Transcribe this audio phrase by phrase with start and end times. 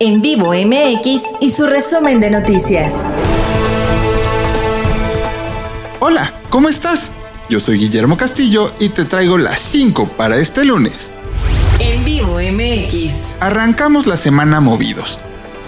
[0.00, 3.02] En vivo MX y su resumen de noticias.
[5.98, 7.10] Hola, ¿cómo estás?
[7.48, 11.14] Yo soy Guillermo Castillo y te traigo las 5 para este lunes.
[11.80, 13.32] En vivo MX.
[13.40, 15.18] Arrancamos la semana movidos.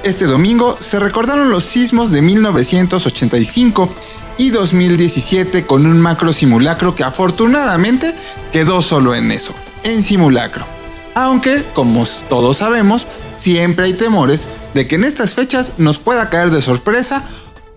[0.04, 3.92] Este domingo se recordaron los sismos de 1985
[4.38, 8.14] y 2017 con un macro simulacro que afortunadamente
[8.52, 9.52] quedó solo en eso,
[9.82, 10.79] en simulacro.
[11.14, 16.50] Aunque, como todos sabemos, siempre hay temores de que en estas fechas nos pueda caer
[16.50, 17.22] de sorpresa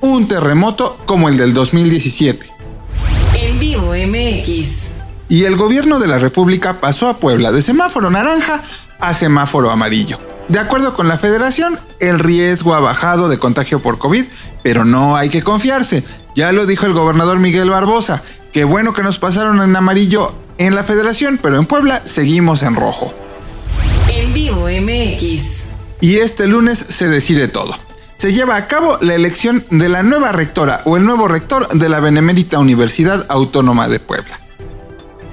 [0.02, 2.48] un terremoto como el del 2017.
[3.36, 4.88] En vivo MX.
[5.30, 8.62] Y el gobierno de la República pasó a Puebla de semáforo naranja
[9.00, 10.20] a semáforo amarillo.
[10.50, 14.26] De acuerdo con la federación, el riesgo ha bajado de contagio por COVID,
[14.62, 16.04] pero no hay que confiarse.
[16.36, 18.22] Ya lo dijo el gobernador Miguel Barbosa.
[18.52, 22.76] Qué bueno que nos pasaron en amarillo en la federación, pero en Puebla seguimos en
[22.76, 23.14] rojo.
[24.34, 25.62] En vivo MX.
[26.02, 27.76] Y este lunes se decide todo.
[28.16, 31.88] Se lleva a cabo la elección de la nueva rectora o el nuevo rector de
[31.88, 34.40] la Benemérita Universidad Autónoma de Puebla.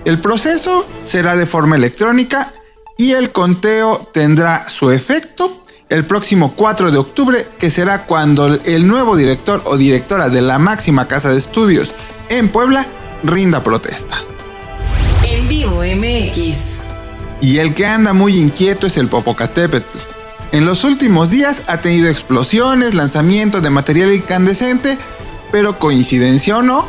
[0.05, 2.53] El proceso será de forma electrónica
[2.99, 5.51] y el conteo tendrá su efecto
[5.89, 10.59] el próximo 4 de octubre, que será cuando el nuevo director o directora de la
[10.59, 11.95] máxima casa de estudios
[12.29, 12.87] en Puebla
[13.23, 14.17] rinda protesta.
[15.25, 16.90] En vivo MX.
[17.41, 19.99] Y el que anda muy inquieto es el Popocatépetl.
[20.53, 24.99] En los últimos días ha tenido explosiones, lanzamientos de material incandescente,
[25.53, 26.87] pero coincidencia o no,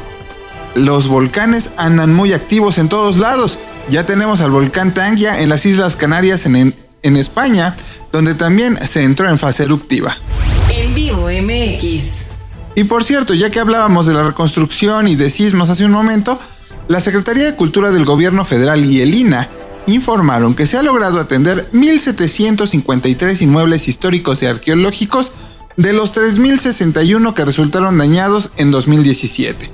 [0.75, 3.59] los volcanes andan muy activos en todos lados.
[3.89, 7.75] Ya tenemos al volcán Tangia en las Islas Canarias en, en España,
[8.11, 10.17] donde también se entró en fase eruptiva.
[10.69, 12.23] En vivo MX.
[12.75, 16.39] Y por cierto, ya que hablábamos de la reconstrucción y de sismos hace un momento,
[16.87, 19.47] la Secretaría de Cultura del Gobierno Federal y el INA
[19.87, 25.31] informaron que se ha logrado atender 1.753 inmuebles históricos y arqueológicos
[25.77, 29.69] de los 3.061 que resultaron dañados en 2017.